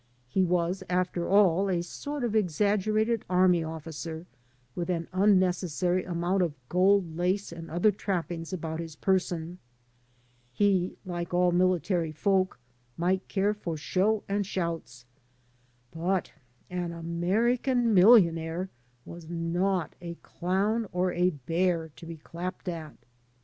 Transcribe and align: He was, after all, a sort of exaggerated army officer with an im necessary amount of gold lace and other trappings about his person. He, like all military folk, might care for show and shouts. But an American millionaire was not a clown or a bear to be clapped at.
He 0.27 0.43
was, 0.43 0.81
after 0.89 1.29
all, 1.29 1.69
a 1.69 1.83
sort 1.83 2.23
of 2.23 2.35
exaggerated 2.35 3.23
army 3.29 3.63
officer 3.63 4.25
with 4.73 4.89
an 4.89 5.07
im 5.13 5.37
necessary 5.37 6.03
amount 6.05 6.41
of 6.41 6.55
gold 6.69 7.15
lace 7.15 7.51
and 7.51 7.69
other 7.69 7.91
trappings 7.91 8.51
about 8.51 8.79
his 8.79 8.95
person. 8.95 9.59
He, 10.51 10.97
like 11.05 11.35
all 11.35 11.51
military 11.51 12.11
folk, 12.11 12.59
might 12.97 13.27
care 13.27 13.53
for 13.53 13.77
show 13.77 14.23
and 14.27 14.43
shouts. 14.43 15.05
But 15.91 16.33
an 16.67 16.91
American 16.91 17.93
millionaire 17.93 18.71
was 19.05 19.29
not 19.29 19.93
a 20.01 20.15
clown 20.23 20.87
or 20.91 21.11
a 21.13 21.29
bear 21.29 21.89
to 21.89 22.07
be 22.07 22.17
clapped 22.17 22.67
at. 22.67 22.95